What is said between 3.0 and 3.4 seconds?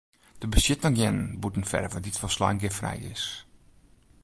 is.